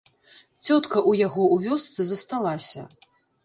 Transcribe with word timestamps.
Цётка 0.65 0.99
ў 1.09 1.21
яго 1.27 1.43
ў 1.53 1.69
вёсцы 1.69 2.09
засталася. 2.15 2.91